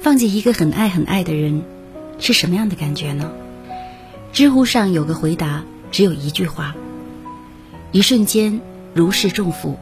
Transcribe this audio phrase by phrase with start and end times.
[0.00, 1.62] 放弃一个很爱很爱的人，
[2.18, 3.30] 是什么样的感觉呢？
[4.32, 6.74] 知乎上有个回答，只有一句话：
[7.90, 8.60] 一瞬间
[8.94, 9.76] 如释重负，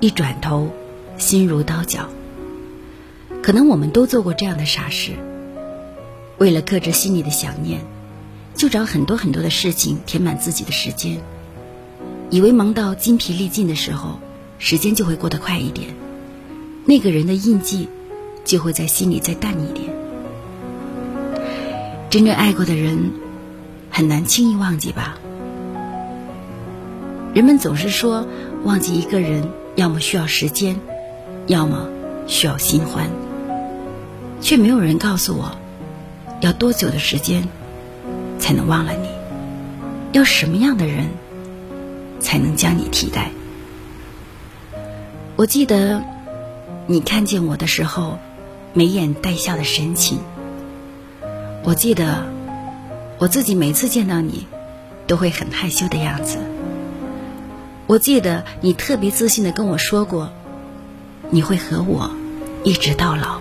[0.00, 0.70] 一转头
[1.18, 2.08] 心如刀绞。
[3.42, 5.12] 可能我们都做过这样的傻事，
[6.38, 7.80] 为了克制心里的想念，
[8.54, 11.20] 就找很多很多的事情填满自己的时间，
[12.30, 14.18] 以为忙到筋疲力尽的时候，
[14.58, 15.94] 时间就会过得快一点，
[16.84, 17.88] 那个人的印记
[18.46, 19.90] 就会在心里再淡一点。
[22.08, 23.10] 真正爱过的人，
[23.90, 25.18] 很难轻易忘记吧？
[27.34, 28.26] 人们总是说，
[28.64, 30.76] 忘记一个人，要么需要时间，
[31.48, 31.88] 要么
[32.26, 33.10] 需要新欢。
[34.40, 35.56] 却没有人告诉我，
[36.40, 37.48] 要多久的时间
[38.38, 39.08] 才能忘了你？
[40.12, 41.08] 要什么样的人
[42.20, 43.30] 才能将你替代？
[45.34, 46.02] 我记得
[46.86, 48.18] 你看见我的时候，
[48.76, 50.18] 眉眼带笑的神情。
[51.64, 52.26] 我记得
[53.16, 54.46] 我自己每次见到你，
[55.06, 56.36] 都会很害羞的样子。
[57.86, 60.30] 我记得你特别自信的跟我说过，
[61.30, 62.10] 你会和我
[62.64, 63.40] 一直到老。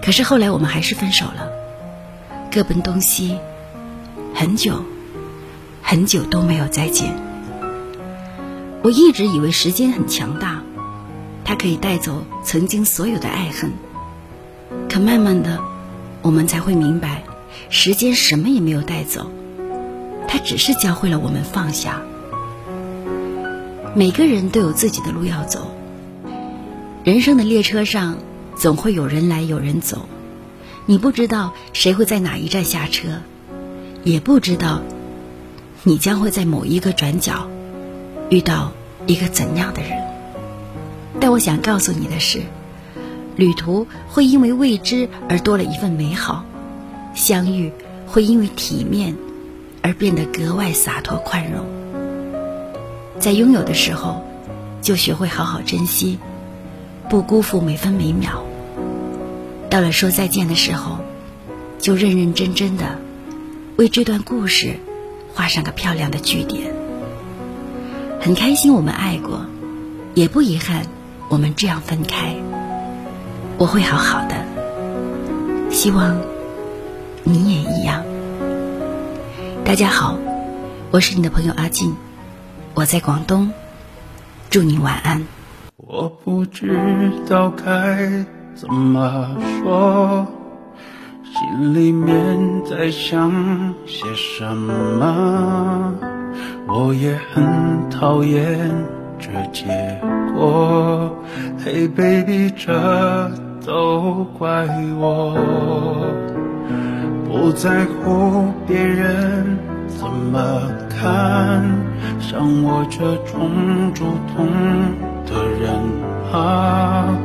[0.00, 1.50] 可是后来我们还是分手了，
[2.52, 3.36] 各奔东西，
[4.32, 4.84] 很久，
[5.82, 7.12] 很久都没有再见。
[8.84, 10.62] 我一直以为时间很强大，
[11.44, 13.72] 它可以带走曾经所有的爱恨。
[14.88, 15.60] 可慢慢的，
[16.22, 17.24] 我们才会明白，
[17.70, 19.30] 时间什么也没有带走，
[20.26, 22.00] 它只是教会了我们放下。
[23.94, 25.70] 每个人都有自己的路要走，
[27.04, 28.16] 人生的列车上。
[28.56, 30.08] 总会有人来有人走，
[30.86, 33.20] 你不知道谁会在哪一站下车，
[34.04, 34.80] 也不知道
[35.82, 37.48] 你将会在某一个转角
[38.30, 38.72] 遇到
[39.08, 40.13] 一个怎样的人。
[41.20, 42.42] 但我想告诉你的是，
[43.36, 46.44] 旅途会因为未知而多了一份美好，
[47.14, 47.72] 相遇
[48.06, 49.16] 会因为体面
[49.82, 51.64] 而变得格外洒脱宽容。
[53.18, 54.22] 在拥有的时候，
[54.82, 56.18] 就学会好好珍惜。
[57.08, 58.42] 不辜负每分每秒。
[59.68, 60.98] 到了说再见的时候，
[61.78, 62.98] 就认认真真的
[63.76, 64.76] 为这段故事
[65.34, 66.72] 画上个漂亮的句点。
[68.20, 69.44] 很开心我们爱过，
[70.14, 70.86] 也不遗憾
[71.34, 72.32] 我们这样分开。
[73.58, 74.36] 我会好好的，
[75.68, 76.16] 希望
[77.24, 78.04] 你也一样。
[79.64, 80.16] 大家好，
[80.92, 81.92] 我是你的朋友阿静，
[82.74, 83.50] 我在广东，
[84.48, 85.26] 祝你晚安。
[85.76, 86.78] 我不知
[87.28, 88.24] 道该
[88.54, 90.24] 怎么说，
[91.24, 95.94] 心里面在想些什么。
[96.68, 98.70] 我也很讨厌
[99.18, 100.00] 这结
[100.32, 101.10] 果。
[101.64, 103.30] Hey baby，这
[103.64, 104.66] 都怪
[104.98, 105.34] 我，
[107.24, 109.56] 不在乎别人
[109.88, 110.60] 怎么
[110.90, 111.64] 看，
[112.20, 113.48] 像我这种
[113.94, 114.04] 主
[114.36, 114.46] 动。
[115.24, 115.72] 的人
[116.30, 117.16] 啊，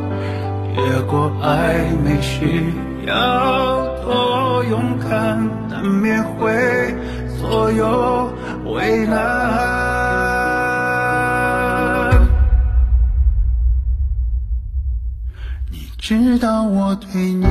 [0.78, 2.72] 越过暧昧需
[3.06, 3.14] 要
[4.06, 5.38] 多勇敢，
[5.70, 6.96] 难免会
[7.42, 8.32] 左右
[8.74, 9.49] 为难。
[16.10, 17.46] 知道我对你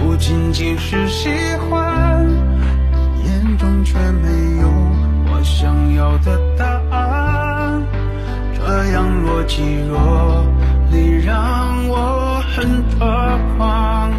[0.00, 1.28] 不仅仅是喜
[1.68, 2.26] 欢，
[3.22, 4.28] 眼中却没
[4.62, 4.68] 有
[5.26, 7.82] 我想要的答案。
[8.56, 10.42] 这样若即若
[10.90, 14.10] 离让我很抓狂。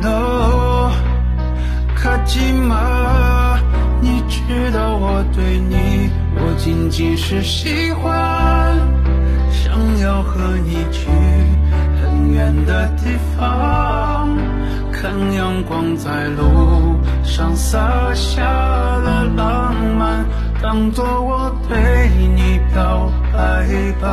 [0.00, 0.90] No，
[1.94, 3.58] 卡吉玛，
[4.00, 8.74] 你知道我对你不仅仅是喜欢，
[9.50, 11.10] 想要和你去
[12.84, 14.28] 的地方，
[14.92, 17.78] 看阳光在路上洒
[18.12, 20.22] 下了浪漫，
[20.62, 23.10] 当作我对你表。
[23.32, 23.66] 白
[24.00, 24.06] 吧，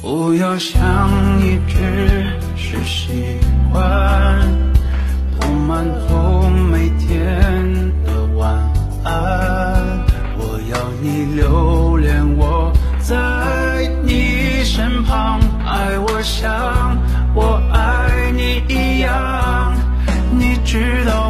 [0.00, 0.80] 不要想
[1.40, 1.74] 一直
[15.06, 16.98] 旁，爱我像
[17.34, 18.62] 我爱你。
[18.68, 19.74] 一样，
[20.32, 21.23] 你知道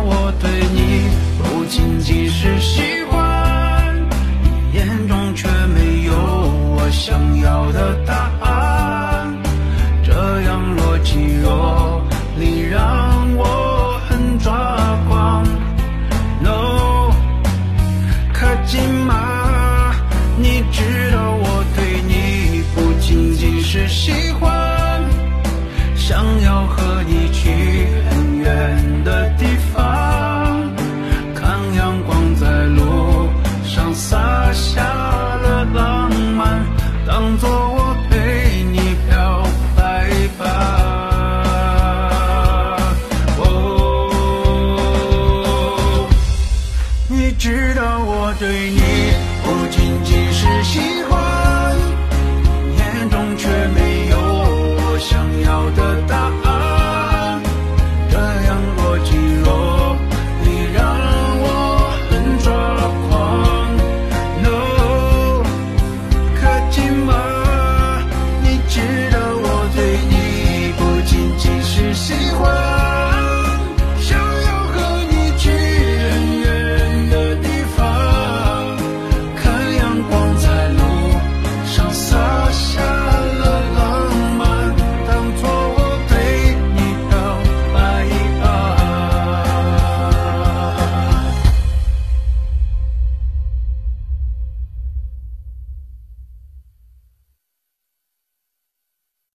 [48.45, 48.84] dueño.